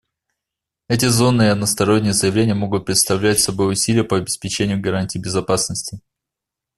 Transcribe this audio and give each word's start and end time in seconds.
Эти 0.87 1.05
зоны 1.05 1.43
и 1.43 1.47
односторонние 1.49 2.13
заявления 2.13 2.55
могут 2.55 2.87
представлять 2.87 3.39
собой 3.39 3.73
усилия 3.73 4.03
по 4.03 4.17
обеспечению 4.17 4.81
гарантий 4.81 5.19
безопасности. 5.19 5.99